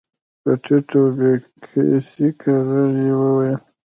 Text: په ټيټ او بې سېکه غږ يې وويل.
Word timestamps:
په 0.41 0.51
ټيټ 0.63 0.87
او 0.99 1.05
بې 1.17 1.31
سېکه 2.09 2.53
غږ 2.67 2.93
يې 3.05 3.13
وويل. 3.21 3.59